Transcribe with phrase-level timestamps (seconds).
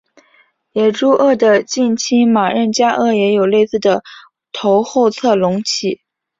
[0.73, 4.01] 野猪鳄的近亲马任加鳄也有类似的
[4.51, 6.01] 头后侧隆起。